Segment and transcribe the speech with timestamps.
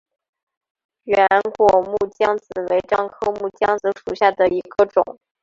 [1.03, 5.03] 圆果木姜子为樟科木姜子属下的一个种。